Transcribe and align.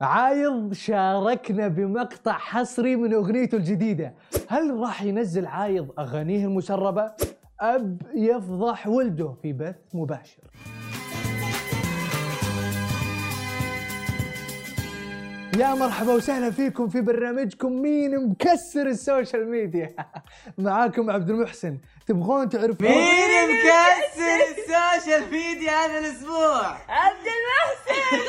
عايض 0.00 0.72
شاركنا 0.72 1.68
بمقطع 1.68 2.32
حصري 2.32 2.96
من 2.96 3.14
أغنيته 3.14 3.56
الجديدة. 3.56 4.14
هل 4.48 4.76
راح 4.76 5.02
ينزل 5.02 5.46
عايض 5.46 5.88
أغانيه 5.98 6.44
المسربه 6.46 7.12
أب 7.60 8.02
يفضح 8.14 8.86
ولده 8.86 9.34
في 9.42 9.52
بث 9.52 9.76
مباشر. 9.94 10.42
يا 15.58 15.74
مرحبا 15.74 16.12
وسهلا 16.14 16.50
فيكم 16.50 16.88
في 16.88 17.00
برنامجكم 17.00 17.72
مين 17.72 18.28
مكسر 18.28 18.86
السوشيال 18.86 19.50
ميديا؟ 19.50 19.94
معاكم 20.58 21.10
عبد 21.10 21.30
المحسن. 21.30 21.78
تبغون 22.06 22.48
تعرفون؟ 22.48 22.88
مين 22.88 23.48
مكسر 23.48 24.40
السوشيال 24.50 25.30
ميديا 25.30 25.70
هذا 25.72 25.98
الأسبوع؟ 25.98 26.66
عبد 26.88 27.26
المحسن! 27.26 28.24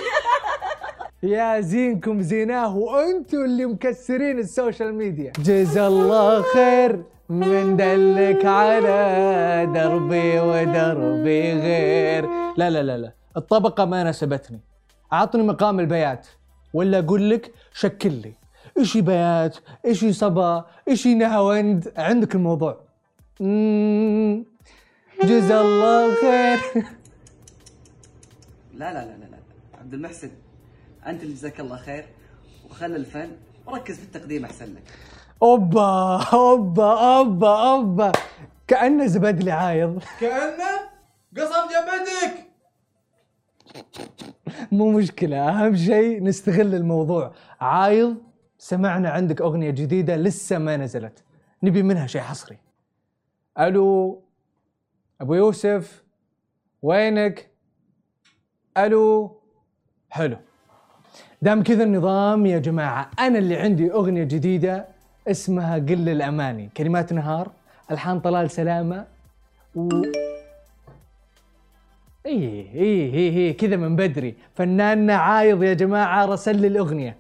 يا 1.26 1.60
زينكم 1.60 2.22
زيناه 2.22 2.78
وأنتم 2.78 3.46
اللي 3.46 3.66
مكسرين 3.66 4.40
السوشيال 4.40 4.96
ميديا. 4.96 5.32
جزا 5.40 5.88
الله 5.88 6.42
خير 6.42 7.04
من 7.30 7.78
دلك 7.78 8.46
على 8.46 9.72
دربي 9.74 10.40
ودربي 10.40 11.54
غير. 11.54 12.30
لا 12.58 12.70
لا 12.70 12.84
لا 12.84 12.98
لا. 12.98 13.14
الطبقة 13.38 13.86
ما 13.86 14.04
ناسبتني 14.04 14.60
أعطني 15.14 15.44
مقام 15.44 15.80
البيات 15.80 16.28
ولا 16.74 17.00
أقول 17.00 17.30
لك 17.30 17.54
شكل 17.74 18.12
لي. 18.12 18.34
إيشي 18.78 19.02
بيات 19.02 19.58
إيشي 19.86 20.14
صبا 20.14 20.66
إيشي 20.88 21.16
نهاوند 21.16 21.94
عندك 21.98 22.36
الموضوع. 22.36 22.82
جزا 25.24 25.62
الله 25.62 26.16
خير. 26.16 26.60
لا 28.74 28.94
لا 28.94 29.06
لا 29.06 29.26
لا. 29.32 29.38
عبد 29.80 29.94
المحسن. 29.94 30.30
أنت 31.08 31.24
اللي 31.24 31.34
جزاك 31.34 31.60
الله 31.60 31.78
خير 31.78 32.06
وخلى 32.70 32.96
الفن 32.96 33.32
وركز 33.66 33.96
في 33.96 34.04
التقديم 34.04 34.46
أحسن 34.46 34.74
لك. 34.74 34.84
أوبا 35.44 36.24
أوبا 36.34 37.18
أوبا 37.18 37.72
أوبا. 37.72 38.12
كانه 38.68 39.06
زبدلي 39.06 39.52
عايض. 39.52 40.04
كأنه 40.20 40.72
قصب 41.38 41.70
جبهتك 41.70 42.46
مو 44.72 44.92
مشكلة 44.92 45.50
أهم 45.50 45.76
شيء 45.76 46.24
نستغل 46.24 46.76
الموضوع. 46.76 47.34
عايض 47.62 48.18
سمعنا 48.58 49.10
عندك 49.10 49.42
أغنية 49.42 49.70
جديدة 49.70 50.16
لسه 50.16 50.58
ما 50.58 50.78
نزلت. 50.78 51.24
نبي 51.64 51.84
منها 51.84 52.08
شيء 52.08 52.22
حصري. 52.22 52.58
ألو 53.60 54.22
أبو 55.22 55.34
يوسف 55.34 56.04
وينك؟ 56.82 57.52
ألو 58.78 59.40
حلو. 60.10 60.38
دام 61.46 61.64
كذا 61.64 61.84
النظام 61.84 62.46
يا 62.46 62.60
جماعة 62.60 63.10
أنا 63.20 63.38
اللي 63.38 63.56
عندي 63.56 63.92
أغنية 63.92 64.24
جديدة 64.24 64.86
اسمها 65.28 65.76
قل 65.76 66.10
الاماني 66.10 66.70
كلمات 66.78 67.14
نهار 67.14 67.52
ألحان 67.92 68.20
طلال 68.20 68.52
سلامة 68.52 69.06
و 69.76 69.90
إيه 72.26 72.74
إيه 72.74 73.14
إيه 73.14 73.38
إيه 73.38 73.58
كذا 73.58 73.76
من 73.76 73.96
بدري. 73.96 74.36
فناننا 74.56 75.16
عايض 75.16 75.64
يا 75.64 75.74
جماعة 75.74 76.26
رسل 76.26 76.56
لي 76.62 76.68
الأغنية 76.68 77.16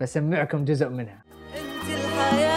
بسمعكم 0.00 0.64
جزء 0.64 0.88
منها. 0.88 1.18
أنت 1.56 1.90
الحياة 1.90 2.49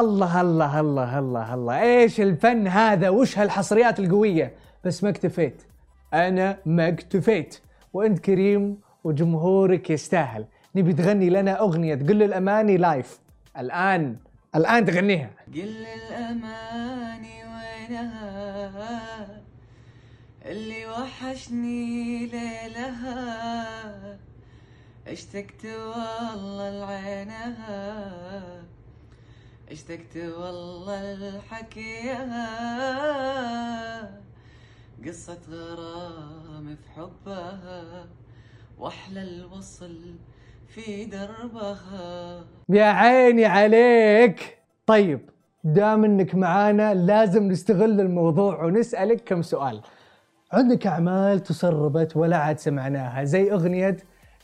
الله 0.00 0.40
الله 0.40 0.80
الله 0.80 1.18
الله 1.18 1.54
الله. 1.54 1.80
إيش 1.80 2.20
الفن 2.20 2.68
هذا؟ 2.68 3.08
وش 3.08 3.38
هالحصريات 3.38 4.00
القوية؟ 4.00 4.52
بس 4.84 5.04
ما 5.04 5.10
اكتفيت. 5.10 5.62
أنا 6.14 6.58
ما 6.66 6.88
اكتفيت. 6.88 7.58
وأنت 7.92 8.18
كريم 8.18 8.80
وجمهورك 9.04 9.90
يستاهل. 9.90 10.44
نبي 10.74 10.92
تغني 10.92 11.30
لنا 11.30 11.60
أغنية 11.60 11.94
قل 11.94 12.22
الأماني 12.22 12.76
live 12.76 13.18
الآن 13.58 14.16
الآن 14.56 14.84
تغنيها. 14.84 15.30
قل 15.54 15.86
الأماني 15.86 17.38
وينها؟ 17.44 19.26
اللي 20.46 20.86
وحشني 20.86 22.26
ليلها. 22.26 24.18
اشتقت 25.08 25.64
والله 25.64 26.70
لعينها. 26.70 27.78
اشتقت 29.70 30.16
والله 30.16 31.14
لحكيها 31.14 32.48
قصة 35.06 35.38
غرام 35.50 36.76
في 36.76 36.90
حبها 36.96 38.06
وأحلى 38.78 39.22
الوصل 39.22 39.96
في 40.68 41.04
دربها. 41.04 42.44
يا 42.68 42.84
عيني 42.84 43.44
عليك. 43.44 44.58
طيب 44.86 45.30
دام 45.64 46.04
إنك 46.04 46.34
معانا 46.34 46.94
لازم 46.94 47.48
نستغل 47.48 48.00
الموضوع 48.00 48.64
ونسألك 48.64 49.24
كم 49.24 49.42
سؤال. 49.42 49.80
عندك 50.52 50.86
أعمال 50.86 51.42
تسربت 51.42 52.16
ولا 52.16 52.36
عاد 52.36 52.58
سمعناها؟ 52.58 53.24
زي 53.24 53.52
أغنية 53.52 53.96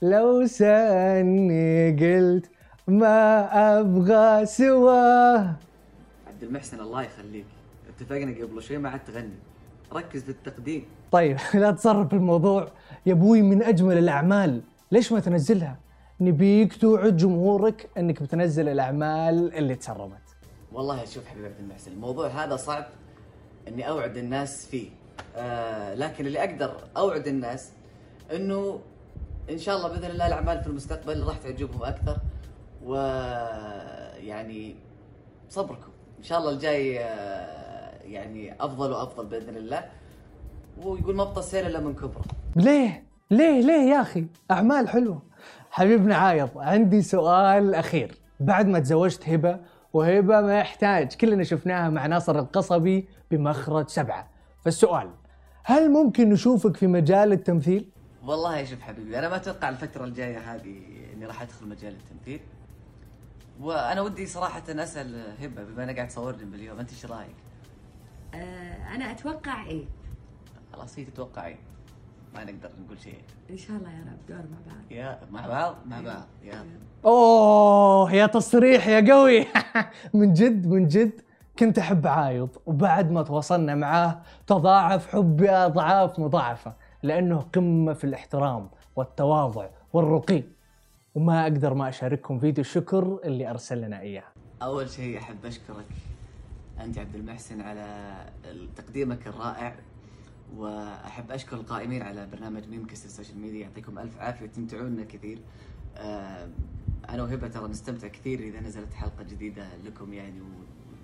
لو 0.02 0.46
سألني 0.46 1.90
قلت 1.90 2.50
ما 2.88 3.80
أبغى 3.80 4.46
سواه 4.46 5.54
عبد 6.26 6.42
المحسن 6.42 6.80
الله 6.80 7.02
يخليك. 7.02 7.46
اتفقنا 7.88 8.44
قبل 8.44 8.62
شوي 8.62 8.78
ما 8.78 8.88
عاد 8.88 9.04
تغني. 9.04 9.34
ركز 9.92 10.22
في 10.22 10.28
التقديم. 10.28 10.84
طيب 11.12 11.38
لا 11.54 11.70
تصرف 11.70 12.14
الموضوع. 12.14 12.68
يا 13.06 13.12
أبوي 13.12 13.42
من 13.42 13.62
أجمل 13.62 13.98
الأعمال. 13.98 14.62
ليش 14.92 15.12
ما 15.12 15.20
تنزلها؟ 15.20 15.76
نبيك 16.20 16.76
توعد 16.76 17.16
جمهورك 17.16 17.90
إنك 17.98 18.22
بتنزل 18.22 18.68
الأعمال 18.68 19.54
اللي 19.54 19.74
تسربت. 19.74 20.20
والله 20.72 21.04
شوف 21.04 21.26
حبيبي 21.26 21.46
عبد 21.46 21.60
المحسن 21.60 21.92
الموضوع 21.92 22.28
هذا 22.28 22.56
صعب 22.56 22.84
إني 23.68 23.88
أوعد 23.88 24.16
الناس 24.16 24.66
فيه. 24.66 24.88
آه 25.36 25.94
لكن 25.94 26.26
اللي 26.26 26.38
أقدر 26.44 26.74
أوعد 26.96 27.26
الناس 27.26 27.70
إنه 28.34 28.80
إن 29.50 29.58
شاء 29.58 29.76
الله 29.76 29.88
بإذن 29.88 30.10
الله 30.10 30.26
الأعمال 30.26 30.60
في 30.62 30.66
المستقبل 30.66 31.22
راح 31.22 31.36
تعجبهم 31.38 31.82
أكثر. 31.82 32.16
ويعني 32.84 34.76
صبركم. 35.48 35.90
إن 36.18 36.24
شاء 36.24 36.38
الله 36.38 36.50
الجاي 36.50 37.00
آه 37.00 38.02
يعني 38.04 38.54
أفضل 38.60 38.90
وأفضل 38.92 39.26
بإذن 39.26 39.56
الله. 39.56 39.84
ويقول 40.82 41.16
ما 41.16 41.24
بطل 41.24 41.58
إلا 41.58 41.80
من 41.80 41.94
كبره. 41.94 42.24
ليه؟ 42.56 43.04
ليه؟ 43.30 43.60
ليه 43.60 43.90
يا 43.90 44.00
أخي؟ 44.00 44.26
أعمال 44.50 44.88
حلوة. 44.88 45.22
حبيبنا 45.70 46.16
عايض 46.16 46.50
عندي 46.56 47.02
سؤال 47.02 47.74
أخير. 47.74 48.18
بعد 48.40 48.66
ما 48.66 48.78
تزوجت 48.78 49.28
هبة 49.28 49.60
وهبة 49.92 50.40
ما 50.40 50.58
يحتاج. 50.58 51.14
كلنا 51.14 51.44
شفناها 51.44 51.90
مع 51.90 52.06
ناصر 52.06 52.38
القصبي 52.38 53.08
بمخرج 53.30 53.88
سبعة. 53.88 54.28
فالسؤال 54.64 55.10
هل 55.64 55.90
ممكن 55.90 56.30
نشوفك 56.30 56.76
في 56.76 56.86
مجال 56.86 57.32
التمثيل؟ 57.32 57.90
والله 58.22 58.64
شوف 58.64 58.80
حبيبي 58.80 59.18
أنا 59.18 59.28
ما 59.28 59.36
أتوقع 59.36 59.68
الفترة 59.68 60.04
الجاية 60.04 60.54
هذه 60.54 60.82
إني 61.14 61.26
راح 61.26 61.42
أدخل 61.42 61.68
مجال 61.68 61.92
التمثيل. 61.92 62.40
وأنا 63.60 64.00
ودي 64.00 64.26
صراحة 64.26 64.62
أسأل 64.68 65.34
هبة 65.40 65.64
بما 65.64 65.84
انها 65.84 65.94
قاعد 65.94 66.08
تصورني 66.08 66.44
باليوم 66.44 66.78
أنت 66.78 66.90
إيش 66.90 67.06
رأيك؟ 67.06 67.36
آه، 68.34 68.94
أنا 68.94 69.10
أتوقع 69.10 69.66
إيه 69.66 69.84
خلاص 70.72 70.98
هي 70.98 71.04
تتوقعي 71.04 71.56
ما 72.34 72.44
نقدر 72.44 72.70
نقول 72.84 73.00
شيء. 73.00 73.18
إن 73.50 73.56
شاء 73.56 73.76
الله 73.76 73.90
يا 73.90 74.04
رب 74.04 74.26
دور 74.28 74.36
مع 74.36 74.58
بعض. 74.66 74.92
يا 74.92 75.20
مع 75.30 75.46
بعض؟ 75.46 75.76
مع 75.86 76.00
بعض 76.00 76.26
يا. 76.42 76.64
أوه 77.04 78.12
يا 78.12 78.26
تصريح 78.26 78.86
يا 78.86 79.14
قوي. 79.14 79.46
من 80.14 80.32
جد 80.32 80.66
من 80.66 80.88
جد 80.88 81.20
كنت 81.58 81.78
أحب 81.78 82.06
عايض 82.06 82.48
وبعد 82.66 83.10
ما 83.10 83.22
تواصلنا 83.22 83.74
معاه 83.74 84.20
تضاعف 84.46 85.06
حبي 85.06 85.50
أضعاف 85.50 86.18
مضاعفة 86.18 86.74
لأنه 87.02 87.40
قمة 87.54 87.92
في 87.92 88.04
الاحترام 88.04 88.70
والتواضع 88.96 89.66
والرقي. 89.92 90.42
وما 91.14 91.42
أقدر 91.42 91.74
ما 91.74 91.88
أشارككم 91.88 92.38
فيديو 92.38 92.60
الشكر 92.64 93.18
اللي 93.24 93.50
أرسل 93.50 93.80
لنا 93.80 94.00
إياه. 94.00 94.24
أول 94.62 94.90
شيء 94.90 95.18
أحب 95.18 95.46
أشكرك 95.46 95.86
أنت 96.80 96.98
عبد 96.98 97.14
المحسن 97.14 97.60
على 97.60 98.14
تقديمك 98.76 99.26
الرائع 99.26 99.74
وأحب 100.56 101.30
أشكر 101.30 101.56
القائمين 101.56 102.02
على 102.02 102.26
برنامج 102.32 102.68
مين 102.68 102.84
مكسر 102.84 103.04
السوشيال 103.04 103.38
ميديا 103.38 103.60
يعطيكم 103.60 103.98
ألف 103.98 104.18
عافية 104.18 104.46
تمتعونا 104.46 105.04
كثير. 105.04 105.38
آه، 105.96 106.48
أنا 107.08 107.22
وهبة 107.22 107.48
ترى 107.48 107.68
نستمتع 107.68 108.08
كثير 108.08 108.40
إذا 108.40 108.60
نزلت 108.60 108.94
حلقة 108.94 109.22
جديدة 109.30 109.64
لكم 109.84 110.12
يعني 110.12 110.40
و... 110.40 110.44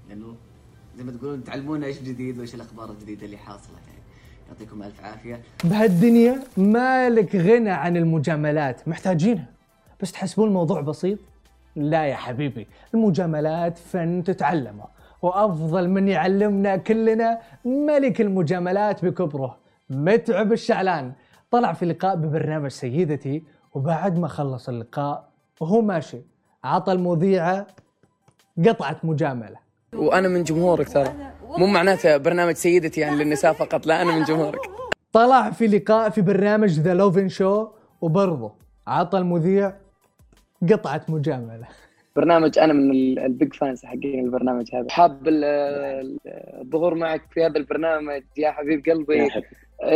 لأنه 0.09 0.37
زي 0.97 1.05
ما 1.05 1.13
تقولون 1.13 1.45
تعلمونا 1.45 1.87
إيش 1.87 2.03
جديد 2.03 2.39
وإيش 2.39 2.55
الأخبار 2.55 2.91
الجديدة 2.91 3.27
اللي 3.27 3.37
حاصلة 3.37 3.77
يعني. 3.87 4.03
يعطيكم 4.49 4.83
ألف 4.83 5.01
عافية. 5.05 5.43
بهالدنيا 5.65 6.43
مالك 6.57 7.37
غنى 7.37 7.71
عن 7.71 7.97
المجاملات 7.97 8.89
محتاجينها. 8.89 9.60
بس 10.03 10.13
تحسبون 10.13 10.49
الموضوع 10.49 10.81
بسيط؟ 10.81 11.19
لا 11.77 12.07
يا 12.07 12.15
حبيبي 12.15 12.67
المجاملات 12.95 13.79
فن 13.79 14.23
تتعلمه 14.25 14.85
وأفضل 15.23 15.89
من 15.89 16.09
يعلمنا 16.09 16.77
كلنا 16.77 17.39
ملك 17.65 18.21
المجاملات 18.21 19.05
بكبره 19.05 19.57
متعب 19.91 20.53
الشعلان. 20.53 21.13
طلع 21.51 21.73
في 21.73 21.87
لقاء 21.87 22.17
ببرنامج 22.17 22.71
سيدتي 22.71 23.43
وبعد 23.75 24.19
ما 24.19 24.29
خلص 24.29 24.69
اللقاء 24.69 25.29
وهو 25.61 25.81
ماشي. 25.81 26.19
عطى 26.65 26.93
المذيعة 26.93 27.67
قطعة 28.69 28.97
مجاملة. 29.03 29.57
وأنا 29.95 30.29
من 30.29 30.43
جمهورك 30.43 30.89
ترى. 30.89 31.15
مو 31.59 31.67
معناته 31.67 32.17
برنامج 32.17 32.55
سيدتي 32.55 33.01
يعني 33.01 33.17
للنساء 33.17 33.53
فقط 33.53 33.87
لا 33.87 34.03
أنا 34.03 34.13
من 34.13 34.25
جمهورك. 34.25 34.61
طلع 35.13 35.51
في 35.51 35.67
لقاء 35.67 36.11
في 36.11 36.21
برنامج 36.21 36.81
The 36.81 36.95
Lovin 36.95 37.29
Show 37.29 37.69
وبرضه 38.01 38.53
عطى 38.87 39.19
المذيع 39.19 39.73
قطعة 40.73 41.03
مجاملة. 41.09 41.67
برنامج 42.17 42.59
أنا 42.59 42.73
من 42.73 42.91
ال- 42.91 43.19
ال 43.19 43.27
big 43.27 43.53
fans 43.55 43.85
حقين 43.85 44.25
البرنامج 44.25 44.75
هذا. 44.75 44.87
حاب 44.91 45.29
ال- 45.29 45.45
ال- 45.45 46.19
الظهور 46.61 46.95
معك 46.95 47.23
في 47.31 47.47
هذا 47.47 47.57
البرنامج 47.59 48.23
يا 48.37 48.51
حبيب 48.51 48.85
قلبي. 48.87 49.29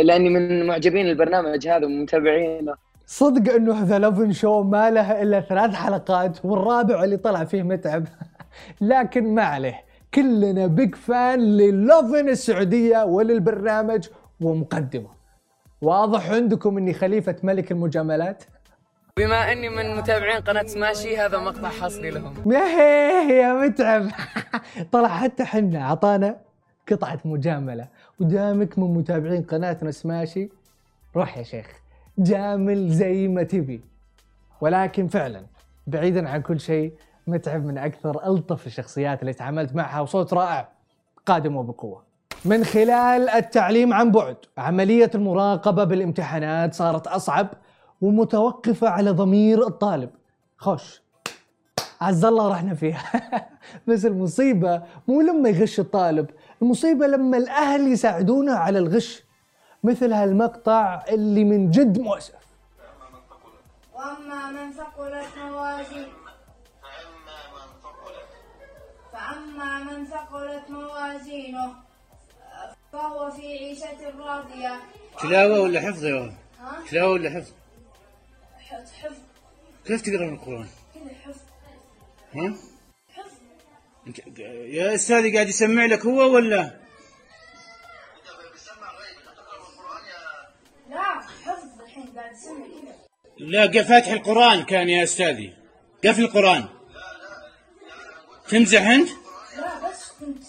لأني 0.03 0.29
من 0.29 0.67
معجبين 0.67 1.05
البرنامج 1.09 1.67
هذا 1.67 1.85
ومتابعينه. 1.85 2.73
صدق 3.05 3.53
إنه 3.53 3.83
ذا 3.83 3.99
لوفن 3.99 4.31
شو 4.31 4.63
ما 4.63 4.91
له 4.91 5.21
إلا 5.21 5.41
ثلاث 5.41 5.73
حلقات 5.73 6.45
والرابع 6.45 7.03
اللي 7.03 7.17
طلع 7.17 7.43
فيه 7.43 7.63
متعب. 7.63 8.05
لكن 8.81 9.35
ما 9.35 9.43
عليه. 9.43 9.81
كلنا 10.13 10.67
بيج 10.67 10.95
فان 10.95 11.39
للوفن 11.39 12.29
السعودية 12.29 13.03
وللبرنامج 13.05 14.07
ومقدمة. 14.41 15.09
واضح 15.81 16.31
عندكم 16.31 16.77
إني 16.77 16.93
خليفة 16.93 17.35
ملك 17.43 17.71
المجاملات؟ 17.71 18.43
بما 19.19 19.51
أني 19.51 19.69
من 19.69 19.95
متابعين 19.95 20.41
قناة 20.41 20.63
سماشي 20.63 21.17
هذا 21.17 21.37
مقطع 21.37 21.69
حصري 21.69 22.09
لهم. 22.09 22.51
يا 22.51 22.59
يا 23.31 23.53
متعب. 23.53 24.07
طلع 24.91 25.07
حتى 25.07 25.43
حنا 25.45 25.87
عطانا 25.87 26.37
قطعة 26.91 27.19
مجاملة. 27.25 27.87
ودامك 28.19 28.79
من 28.79 28.93
متابعين 28.93 29.43
قناتنا 29.43 29.91
سماشي 29.91 30.49
روح 31.15 31.37
يا 31.37 31.43
شيخ. 31.43 31.67
جامل 32.17 32.89
زي 32.89 33.27
ما 33.27 33.43
تبي. 33.43 33.81
ولكن 34.61 35.07
فعلا 35.07 35.45
بعيدا 35.87 36.29
عن 36.29 36.41
كل 36.41 36.59
شيء 36.59 36.93
متعب 37.27 37.65
من 37.65 37.77
أكثر 37.77 38.27
ألطف 38.27 38.67
الشخصيات 38.67 39.21
اللي 39.21 39.33
تعاملت 39.33 39.75
معها 39.75 39.99
وصوت 40.01 40.33
رائع 40.33 40.69
قادم 41.25 41.55
وبقوة. 41.55 42.03
من 42.45 42.63
خلال 42.63 43.29
التعليم 43.29 43.93
عن 43.93 44.11
بعد، 44.11 44.37
عملية 44.57 45.11
المراقبة 45.15 45.83
بالامتحانات 45.83 46.73
صارت 46.73 47.07
أصعب 47.07 47.47
ومتوقفة 48.01 48.89
على 48.89 49.11
ضمير 49.11 49.67
الطالب. 49.67 50.09
خش 50.57 51.01
عز 52.01 52.25
الله 52.25 52.51
رحنا 52.51 52.73
فيها 52.75 53.01
بس 53.87 54.05
المصيبة 54.05 54.83
مو 55.07 55.21
لما 55.21 55.49
يغش 55.49 55.79
الطالب 55.79 56.29
المصيبة 56.61 57.07
لما 57.07 57.37
الأهل 57.37 57.91
يساعدونه 57.91 58.53
على 58.53 58.79
الغش 58.79 59.23
مثل 59.83 60.13
هالمقطع 60.13 61.03
اللي 61.09 61.43
من 61.43 61.71
جد 61.71 61.99
مؤسف 61.99 62.45
وأما 63.93 64.51
من 64.51 64.71
ثقلت 64.71 65.37
موازينه 65.37 66.07
فأما 69.13 69.83
من 69.83 70.05
ثقلت 70.05 70.69
موازينه 70.69 71.73
فهو 72.93 73.31
في 73.31 73.41
عيشة 73.41 74.19
راضية 74.19 74.79
تلاوة 75.21 75.59
ولا 75.61 75.79
حفظ 75.79 76.05
يا 76.05 76.15
ولد؟ 76.15 76.33
ها؟ 76.59 76.89
تلاوة 76.89 77.11
ولا 77.11 77.29
حفظ؟ 77.29 77.51
حفظ 78.83 79.17
كيف 79.85 80.01
تقرأ 80.01 80.25
من 80.25 80.33
القرآن؟ 80.33 80.67
كذا 80.93 81.15
حفظ 81.25 81.41
ها؟ 82.35 82.55
حفظ 83.13 84.39
يا 84.65 84.95
أستاذي 84.95 85.33
قاعد 85.33 85.49
يسمع 85.49 85.85
لك 85.85 86.05
هو 86.05 86.33
ولا؟ 86.35 86.79
لا 90.89 91.19
حفظ 91.45 91.81
الحين 91.81 92.05
قاعد 92.15 92.33
يسمع 92.33 92.65
كذا 92.65 92.95
لا 93.37 93.83
فاتح 93.83 94.07
القرآن 94.07 94.63
كان 94.63 94.89
يا 94.89 95.03
أستاذي 95.03 95.53
قفل 96.05 96.21
القرآن 96.21 96.65
تمزح 98.47 98.81
أنت؟ 98.81 99.09
لا 99.57 99.89
بس 99.89 100.11
كنت 100.19 100.43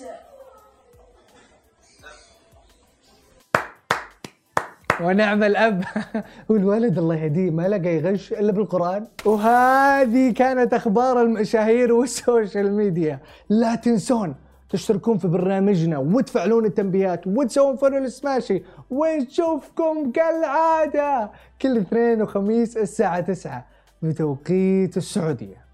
ونعم 5.01 5.43
الأب. 5.45 5.85
والولد 6.49 6.99
الله 6.99 7.15
يهديه 7.15 7.51
ما 7.51 7.69
لقى 7.69 7.97
يغش 7.97 8.33
إلا 8.33 8.53
بالقرآن. 8.53 9.07
وهذه 9.25 10.33
كانت 10.33 10.75
أخبار 10.75 11.23
المشاهير 11.23 11.93
وال 11.93 12.13
social 12.13 12.73
media. 12.73 13.21
لا 13.49 13.75
تنسون 13.75 14.35
تشتركون 14.71 15.19
في 15.19 15.29
برنامجنا 15.29 15.99
وتفعلون 15.99 16.65
التنبيهات 16.65 17.27
وتسوون 17.27 17.77
follow 17.77 17.99
للسماشي 17.99 18.63
ونشوفكم 18.91 20.13
كالعادة. 20.13 21.31
كل 21.63 21.77
اثنين 21.79 22.23
وخميس 22.23 22.77
الساعة 22.77 23.21
9 23.21 23.67
بتوقيت 24.03 24.97
السعودية. 24.97 25.66